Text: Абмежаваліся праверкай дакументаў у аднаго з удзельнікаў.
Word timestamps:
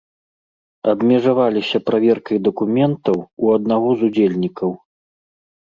Абмежаваліся 0.93 1.77
праверкай 1.89 2.37
дакументаў 2.47 3.17
у 3.45 3.55
аднаго 3.59 3.89
з 4.01 4.11
удзельнікаў. 4.11 4.69